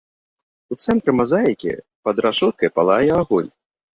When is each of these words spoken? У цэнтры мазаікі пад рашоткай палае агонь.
У 0.75 0.77
цэнтры 0.85 1.11
мазаікі 1.19 1.73
пад 2.09 2.21
рашоткай 2.27 2.73
палае 2.79 3.09
агонь. 3.21 3.51